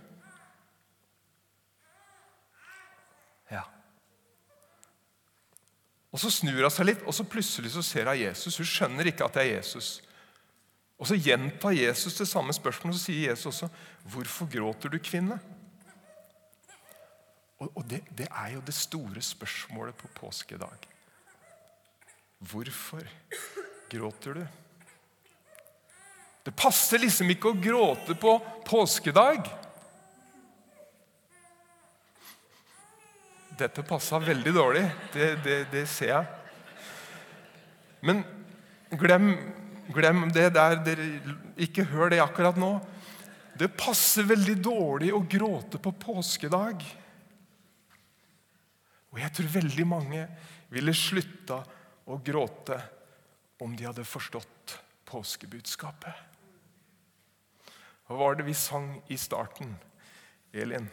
[3.51, 3.63] Ja.
[6.13, 8.57] Og Så snur hun seg litt, og så plutselig så ser hun Jesus.
[8.57, 10.01] Hun skjønner ikke at det er Jesus.
[10.99, 13.69] Og Så gjentar Jesus det samme spørsmålet, og så sier Jesus også,
[14.07, 15.52] 'Hvorfor gråter du, kvinne?'
[17.63, 20.89] Og, det, det er jo det store spørsmålet på påskedag.
[22.51, 23.07] Hvorfor
[23.93, 24.45] gråter du?
[26.43, 28.35] Det passer liksom ikke å gråte på
[28.67, 29.47] påskedag.
[33.59, 34.83] Dette passa veldig dårlig.
[35.15, 36.25] Det, det, det, ser jeg.
[38.03, 38.25] Men
[38.99, 39.37] glem,
[39.95, 40.81] glem det der.
[40.83, 41.07] Dere,
[41.63, 42.73] ikke hør det akkurat nå.
[43.55, 46.83] Det passer veldig dårlig å gråte på påskedag.
[49.13, 50.25] Og jeg tror veldig mange
[50.73, 51.61] ville slutta
[52.09, 52.79] å gråte
[53.63, 56.15] om de hadde forstått påskebudskapet.
[58.09, 59.77] Hva var det vi sang i starten?
[60.53, 60.89] Elin.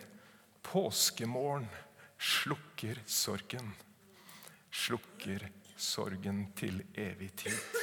[0.63, 1.67] Påskemorgen
[2.19, 3.71] slukker sorgen.
[4.69, 5.47] Slukker
[5.79, 7.79] sorgen til evig tid.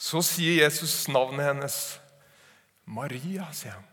[0.00, 1.78] Så sier Jesus navnet hennes.
[2.90, 3.88] Maria, sier han.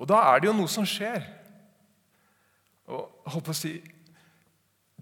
[0.00, 1.24] Og da er det jo noe som skjer.
[2.90, 3.72] Og jeg håper å si,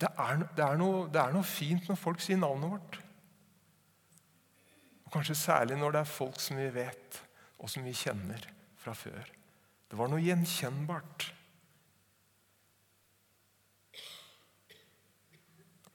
[0.01, 3.01] det er, det, er noe, det er noe fint når folk sier navnet vårt.
[5.05, 7.21] Og Kanskje særlig når det er folk som vi vet,
[7.59, 8.47] og som vi kjenner
[8.81, 9.29] fra før.
[9.91, 11.27] Det var noe gjenkjennbart.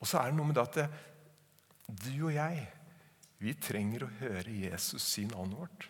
[0.02, 0.88] Og så er det noe med det at det,
[1.88, 2.65] du og jeg,
[3.41, 5.88] vi trenger å høre Jesus si navnet vårt.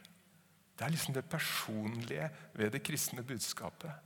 [0.76, 4.05] Det er liksom det personlige ved det kristne budskapet.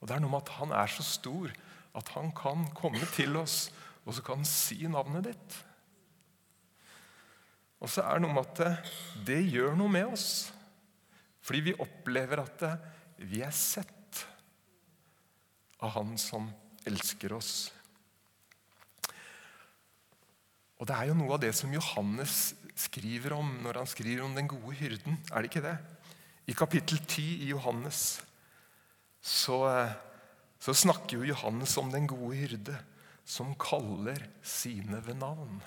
[0.00, 1.52] Og det er noe med at han er så stor
[1.98, 3.68] at han kan komme til oss,
[4.06, 5.58] og så kan han si navnet ditt.
[7.80, 8.72] Og så er det noe med at det,
[9.28, 10.30] det gjør noe med oss.
[11.40, 12.72] Fordi vi opplever at det,
[13.30, 14.24] vi er sett
[15.80, 16.48] av Han som
[16.88, 17.70] elsker oss.
[20.80, 24.36] Og Det er jo noe av det som Johannes skriver om når han skriver om
[24.36, 25.18] den gode hyrden.
[25.28, 25.76] Er det ikke det?
[26.48, 28.20] I kapittel 10 i Johannes
[29.20, 29.58] så,
[30.58, 32.78] så snakker jo Johannes om den gode hyrde
[33.30, 35.60] som kaller sine ved navn.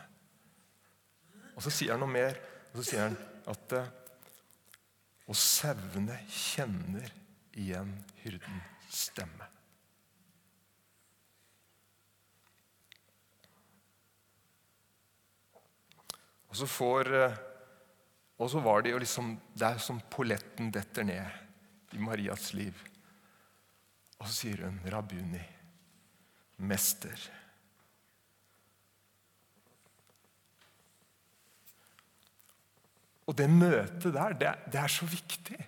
[1.54, 2.40] Og så sier han noe mer.
[2.74, 3.18] Og så sier han
[3.50, 3.92] at eh,
[5.30, 7.12] Og sauene kjenner
[7.56, 9.48] igjen hyrdens stemme.
[16.50, 17.38] Og så får eh,
[18.42, 22.74] Og så var det jo liksom Det er som polletten detter ned i Marias liv.
[24.24, 25.44] Og så sier hun 'Rabuni',
[26.64, 27.24] mester.
[33.28, 35.60] Og det møtet der, det, det er så viktig.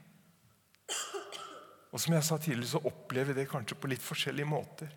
[1.91, 4.91] Og som jeg sa tidligere, så opplever vi det kanskje på litt forskjellige måter.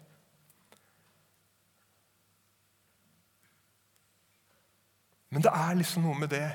[5.34, 6.46] Men det er liksom noe med det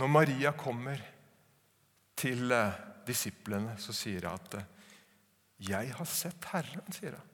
[0.00, 1.02] Når Maria kommer
[2.16, 4.71] til eh, disiplene, så sier hun at eh,
[5.62, 7.28] 'Jeg har sett Herren', sier hun.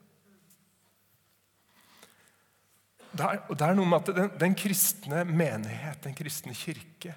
[3.09, 7.15] Det er, det er noe med at den, den kristne menighet, den kristne kirke,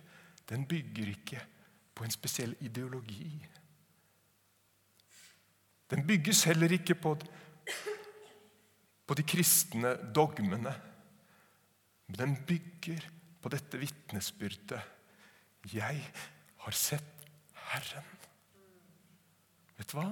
[0.49, 1.43] den bygger ikke
[1.95, 3.35] på en spesiell ideologi.
[5.93, 7.13] Den bygges heller ikke på,
[9.07, 10.73] på de kristne dogmene.
[12.09, 13.05] Men den bygger
[13.43, 14.81] på dette vitnesbyrdet.
[15.73, 16.01] Jeg
[16.65, 17.27] har sett
[17.69, 18.09] Herren.
[19.77, 20.09] Vet du hva?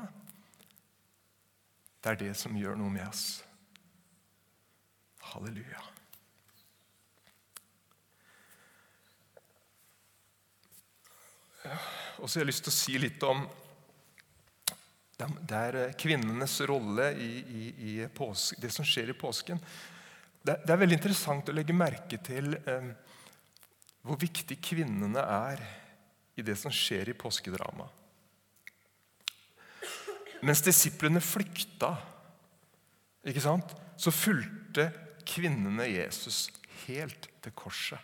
[2.00, 3.24] Det er det som gjør noe med oss.
[5.30, 5.82] Halleluja.
[12.20, 13.44] Og så har jeg lyst til å si litt om
[15.20, 19.60] det er kvinnenes rolle i, i, i påske, det som skjer i påsken.
[20.40, 22.86] Det, det, er veldig interessant å legge merke til eh,
[24.00, 25.60] hvor viktig kvinnene er
[26.40, 27.99] i det som skjer i påskedramaet.
[30.46, 31.92] Mens disiplene flykta,
[33.28, 34.88] ikke sant, så fulgte
[35.28, 36.46] kvinnene Jesus
[36.86, 38.00] helt til korset.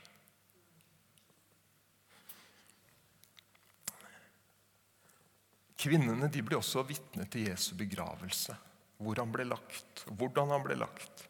[5.76, 8.56] Kvinnene de ble også vitne til Jesu begravelse.
[8.96, 11.26] Hvor han ble lagt, hvordan han ble lagt.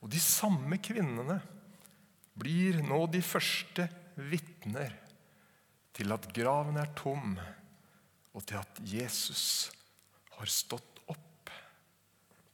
[0.00, 1.38] Og de samme kvinnene
[2.36, 3.86] blir nå de første
[4.16, 4.96] vitner
[5.96, 7.36] til at graven er tom,
[8.36, 9.72] og til at Jesus
[10.36, 11.50] har stått opp.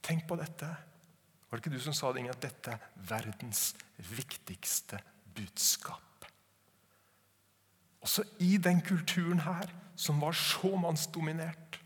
[0.03, 0.69] Tenk på dette.
[0.69, 3.73] Var det ikke du som sa det, Inge, at dette er verdens
[4.13, 5.01] viktigste
[5.35, 6.29] budskap?
[8.03, 9.69] Også i den kulturen her,
[9.99, 11.79] som var så mannsdominert,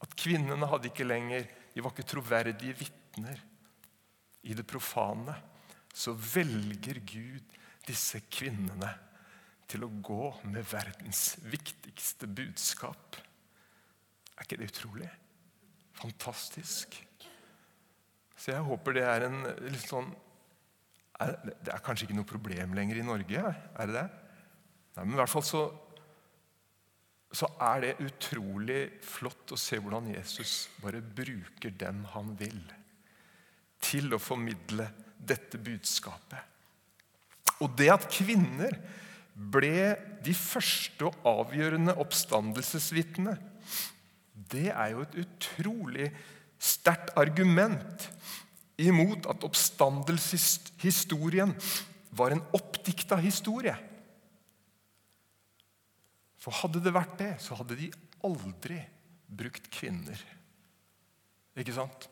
[0.00, 3.38] at kvinnene hadde ikke lenger De var ikke troverdige vitner
[4.42, 5.36] i det profane.
[5.94, 7.54] Så velger Gud
[7.86, 8.88] disse kvinnene
[9.70, 13.18] til å gå med verdens viktigste budskap.
[14.34, 15.10] Er ikke det utrolig?
[16.00, 16.96] Fantastisk.
[18.40, 20.08] Så jeg håper det er en litt sånn
[21.20, 23.40] Det er kanskje ikke noe problem lenger i Norge?
[23.76, 24.06] Er det det?
[24.96, 25.60] Nei, men i hvert fall så,
[27.28, 32.62] så er det utrolig flott å se hvordan Jesus bare bruker dem han vil,
[33.84, 34.88] til å formidle
[35.20, 36.40] dette budskapet.
[37.60, 38.80] Og det at kvinner
[39.40, 43.38] ble de første og avgjørende oppstandelsesvitnene,
[44.50, 46.08] det er jo et utrolig
[46.60, 48.10] sterkt argument
[48.80, 51.54] imot at oppstandelseshistorien
[52.16, 53.76] var en oppdikta historie.
[56.40, 57.88] For hadde det vært det, så hadde de
[58.26, 58.78] aldri
[59.30, 60.18] brukt kvinner.
[61.60, 62.08] Ikke sant?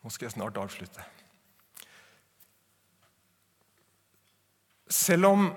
[0.00, 1.04] Nå skal jeg snart avslutte.
[4.90, 5.50] Selv om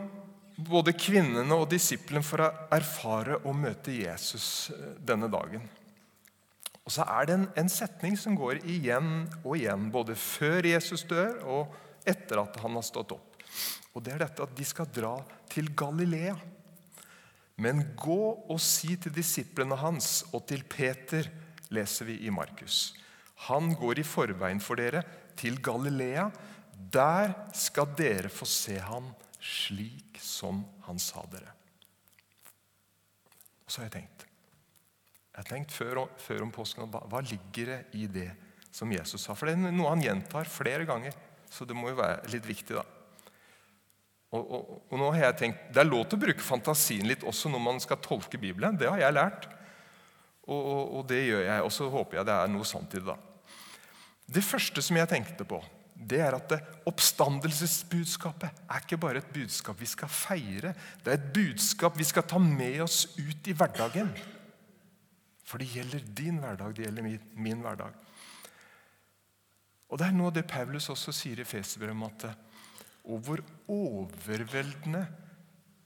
[0.58, 2.44] både kvinnene og disiplene får
[2.76, 5.64] erfare å møte Jesus eh, denne dagen,
[6.84, 11.06] og så er det en, en, setning som går igjen og igjen, både før Jesus
[11.08, 13.38] dør og etter at han har stått opp.
[13.96, 15.14] Og Det er dette at de skal dra
[15.52, 16.36] til Galilea.
[17.64, 21.30] Men gå og si til disiplene hans og til Peter,
[21.74, 22.98] leser vi i Markus.
[23.50, 25.04] Han går i forveien for dere
[25.40, 26.30] til Galilea.
[26.94, 29.12] Der skal dere få se ham
[29.44, 31.52] slik som han sa dere.
[33.64, 34.30] Og så har jeg tenkt
[35.34, 38.28] jeg har tenkt før, før om påsken, Hva ligger det i det
[38.70, 39.34] som Jesus sa?
[39.34, 41.16] For det er noe han gjentar flere ganger.
[41.50, 42.84] Så det må jo være litt viktig, da.
[44.34, 47.26] Og, og, og, nå har jeg tenkt, Det er lov til å bruke fantasien litt
[47.26, 48.78] også når man skal tolke Bibelen.
[48.78, 49.50] Det har jeg lært.
[50.46, 50.62] Og,
[51.00, 51.66] og det gjør jeg.
[51.66, 53.08] Og så håper jeg det er noe sant i det.
[53.10, 53.33] da.
[54.34, 55.60] Det første som jeg tenkte på,
[55.94, 56.54] det er at
[56.90, 60.74] oppstandelsesbudskapet er ikke bare et budskap vi skal feire.
[61.04, 64.10] Det er et budskap vi skal ta med oss ut i hverdagen.
[65.46, 67.94] For det gjelder din hverdag, det gjelder min, min hverdag.
[69.94, 72.26] Og Det er noe av det Paulus også sier i Feserbrevet om at
[73.04, 75.04] og hvor overveldende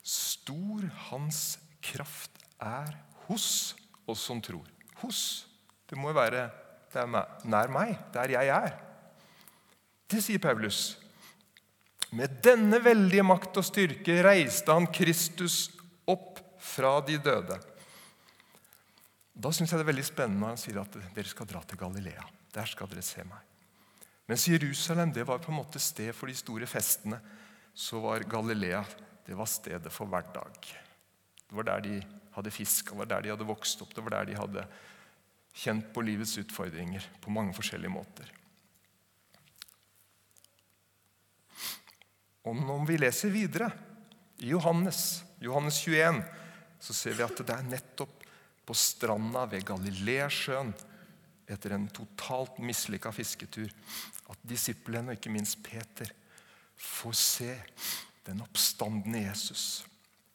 [0.06, 2.94] stor hans kraft er
[3.26, 3.74] hos
[4.08, 4.66] oss som tror.
[5.02, 5.48] Hos.
[5.90, 6.46] Det må jo være
[6.94, 8.76] det er nær meg, der jeg er.
[10.08, 10.98] Det sier Paulus.
[12.16, 15.66] Med denne veldige makt og styrke reiste han Kristus
[16.08, 17.58] opp fra de døde
[19.38, 21.78] da syns jeg det er veldig spennende når han sier at dere skal dra til
[21.78, 22.24] Galilea.
[22.56, 23.44] Der skal dere se meg.
[24.28, 27.20] Mens Jerusalem det var på en måte sted for de store festene,
[27.78, 28.82] så var Galilea
[29.28, 30.58] det var stedet for hverdag.
[31.48, 32.00] Det var der de
[32.34, 34.66] hadde fiska, det var der de hadde vokst opp, det var der de hadde
[35.58, 38.34] kjent på livets utfordringer på mange forskjellige måter.
[42.48, 43.72] Og når vi leser videre
[44.40, 46.22] i Johannes, Johannes 21,
[46.80, 48.24] så ser vi at det er nettopp
[48.68, 50.72] på stranda ved Galileasjøen
[51.48, 53.72] etter en totalt mislykka fisketur,
[54.28, 56.10] at disiplene, og ikke minst Peter,
[56.78, 57.54] får se
[58.28, 59.86] den oppstandende Jesus.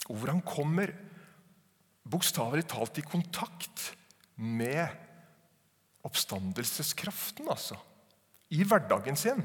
[0.09, 0.95] Og hvor han kommer
[2.09, 3.93] bokstavelig talt i kontakt
[4.37, 4.89] med
[6.07, 7.79] oppstandelseskraften, altså.
[8.53, 9.43] I hverdagen sin.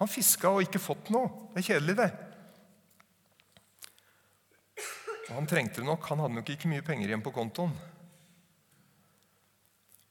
[0.00, 1.28] Han fiska og ikke fått noe.
[1.54, 2.10] Det er kjedelig, det.
[5.26, 6.06] Og han trengte det nok.
[6.10, 7.72] Han hadde nok ikke mye penger igjen på kontoen.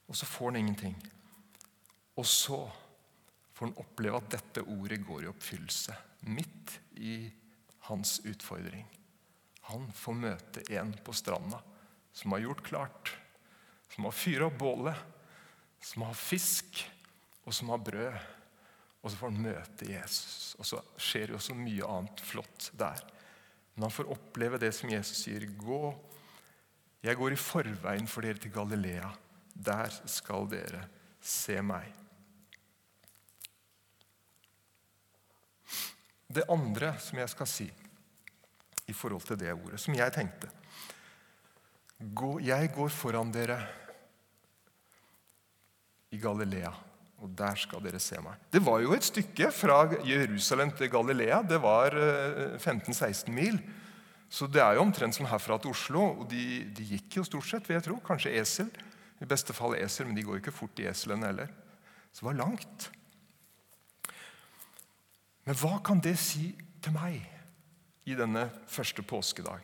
[0.06, 0.96] Og så får han ingenting.
[2.16, 2.60] Og så
[3.56, 5.96] får han oppleve at dette ordet går i oppfyllelse.
[6.30, 7.18] Midt i
[7.90, 8.86] hans utfordring.
[9.70, 11.62] Han får møte en på stranda
[12.16, 13.12] som har gjort klart,
[13.92, 14.96] som har fyra opp bålet,
[15.86, 16.82] som har fisk,
[17.46, 18.18] og som har brød.
[19.06, 20.56] Og så får han møte Jesus.
[20.58, 23.04] Og så skjer jo så mye annet flott der.
[23.76, 25.46] Men han får oppleve det som Jesus sier.
[25.60, 25.94] Gå,
[27.06, 29.12] jeg går i forveien for dere til Galilea.
[29.54, 30.82] Der skal dere
[31.22, 31.92] se meg.
[36.36, 37.70] Det andre som jeg skal si
[38.90, 40.50] i forhold til det ordet, som jeg tenkte
[42.44, 43.62] Jeg går foran dere
[46.14, 46.72] i Galilea,
[47.24, 48.38] og der skal dere se meg.
[48.52, 51.42] Det var jo et stykke fra Jerusalem til Galilea.
[51.48, 51.96] Det var
[52.60, 53.60] 15-16 eh, mil.
[54.30, 56.04] Så det er jo omtrent som herfra til Oslo.
[56.22, 57.98] Og de, de, gikk jo stort sett, vil jeg tro.
[58.06, 58.72] Kanskje esel.
[59.24, 61.54] I beste fall esel, men de går jo ikke fort, i eselene heller.
[62.12, 62.90] Så det var langt.
[65.46, 66.50] Men hva kan det si
[66.84, 67.22] til meg
[68.10, 69.64] i denne første påskedag?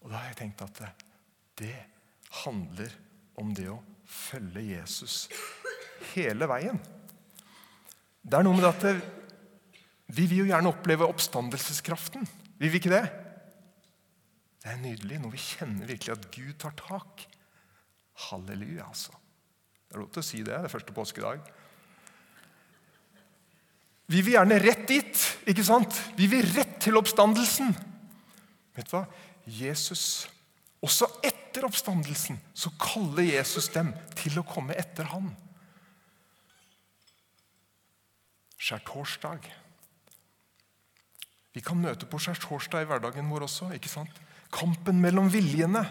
[0.00, 0.82] Og da har jeg tenkt at
[1.60, 1.76] det
[2.44, 3.06] handler om
[3.56, 5.22] det å følge Jesus
[6.12, 6.76] hele veien.
[8.20, 8.84] Det er noe med at
[10.10, 12.26] vi vil jo gjerne oppleve oppstandelseskraften.
[12.60, 13.04] Vil vi ikke det?
[14.60, 17.24] Det er nydelig når vi kjenner virkelig at Gud tar tak.
[18.28, 19.14] Halleluja, altså.
[19.88, 20.58] Det er lov til å si det.
[20.60, 21.46] Det første påskedag.
[24.10, 25.22] Vi vil gjerne rett dit.
[25.48, 25.96] ikke sant?
[26.18, 27.72] Vi vil rett til oppstandelsen.
[28.76, 29.04] Vet du hva?
[29.46, 30.28] Jesus,
[30.84, 35.28] også etter oppstandelsen, så kaller Jesus dem til å komme etter ham.
[38.60, 39.48] Skjærtorsdag.
[41.56, 43.72] Vi kan møte på skjærtorsdag i hverdagen vår også.
[43.76, 44.20] ikke sant?
[44.54, 45.82] Kampen mellom viljene.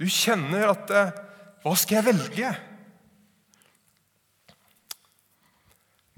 [0.00, 1.16] Du kjenner at eh,
[1.60, 2.50] Hva skal jeg velge?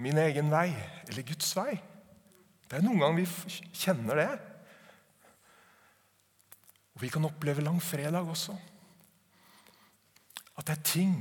[0.02, 0.70] min egen vei
[1.08, 1.76] eller Guds vei.
[2.66, 4.30] Det er noen ganger vi kjenner det.
[6.94, 8.56] Og Vi kan oppleve langfredag også.
[10.58, 11.16] At det er ting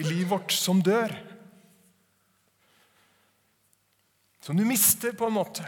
[0.00, 1.12] i livet vårt som dør.
[4.40, 5.66] Som du mister, på en måte.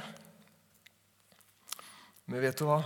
[2.30, 2.80] Men vet du hva?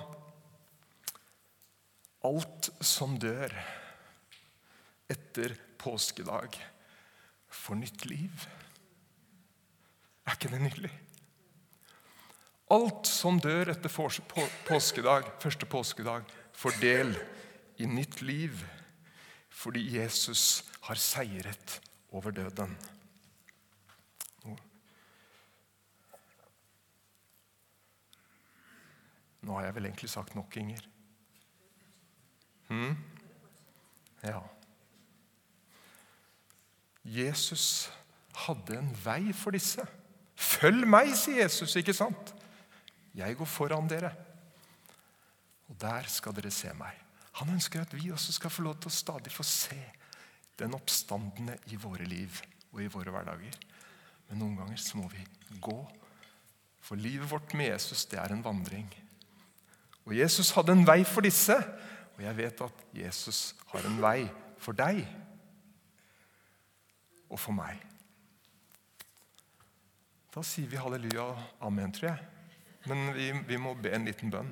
[2.24, 3.52] Alt som dør
[5.12, 6.56] etter påskedag,
[7.54, 8.46] får nytt liv.
[10.24, 10.92] Er ikke det nydelig?
[12.72, 13.92] Alt som dør etter
[14.68, 16.24] påskedag, første påskedag,
[16.56, 17.12] får del
[17.82, 18.64] i nytt liv
[19.54, 21.80] fordi Jesus har seiret
[22.12, 22.74] over døden.
[29.44, 30.86] Nå har jeg vel egentlig sagt nok, Inger.
[32.68, 32.96] Hmm?
[34.22, 34.40] Ja.
[37.04, 37.92] Jesus
[38.46, 39.84] hadde en vei for disse.
[40.34, 42.33] Følg meg, sier Jesus, ikke sant?
[43.14, 44.10] Jeg går foran dere.
[45.70, 46.96] Og der skal dere se meg.
[47.40, 49.78] Han ønsker at vi også skal få lov til å stadig få se
[50.58, 52.36] den oppstandende i våre liv
[52.72, 53.56] og i våre hverdager.
[54.28, 55.24] Men noen ganger så må vi
[55.62, 55.78] gå.
[56.84, 58.86] For livet vårt med Jesus, det er en vandring.
[60.04, 61.56] Og Jesus hadde en vei for disse,
[62.14, 64.18] og jeg vet at Jesus har en vei
[64.62, 65.00] for deg
[67.30, 67.80] og for meg.
[70.34, 72.33] Da sier vi halleluja og amen, tror jeg.
[72.90, 74.50] Men vi, vi må be en liten bønn.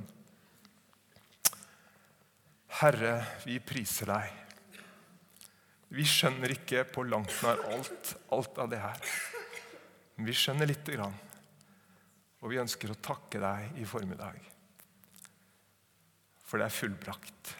[2.80, 4.38] Herre, vi priser deg.
[5.92, 9.12] Vi skjønner ikke på langt nær alt, alt av det her.
[10.16, 11.18] Men vi skjønner lite grann.
[12.40, 14.40] Og vi ønsker å takke deg i formiddag.
[16.48, 17.52] For det er fullbrakt.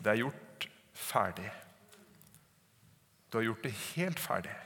[0.00, 0.66] Det er gjort
[0.96, 1.48] ferdig.
[3.30, 4.56] Du har gjort det helt ferdig.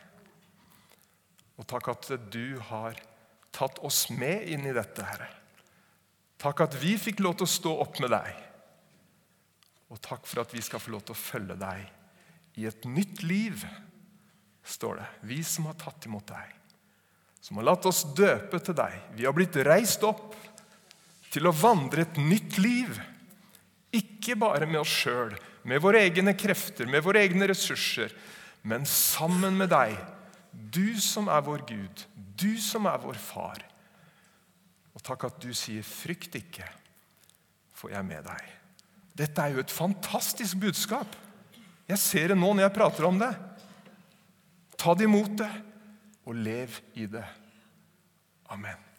[1.61, 2.97] Og takk at du har
[3.55, 5.31] tatt oss med inn i dette, Herre.
[6.41, 8.33] Takk at vi fikk lov til å stå opp med deg.
[9.95, 13.23] Og takk for at vi skal få lov til å følge deg i et nytt
[13.27, 13.63] liv,
[14.65, 15.07] står det.
[15.31, 16.53] Vi som har tatt imot deg.
[17.45, 18.95] Som har latt oss døpe til deg.
[19.17, 20.35] Vi har blitt reist opp
[21.35, 22.95] til å vandre et nytt liv.
[23.95, 25.35] Ikke bare med oss sjøl,
[25.69, 28.13] med våre egne krefter, med våre egne ressurser,
[28.65, 29.95] men sammen med deg
[30.55, 32.05] du som er vår Gud,
[32.41, 33.63] du som er vår far.
[34.95, 36.67] Og takk at du sier 'frykt ikke,
[37.73, 38.53] for jeg er med deg'.
[39.19, 41.17] Dette er jo et fantastisk budskap.
[41.89, 43.35] Jeg ser det nå når jeg prater om det.
[44.79, 45.51] Ta det imot det,
[46.27, 47.25] og lev i det.
[48.51, 48.94] Amen.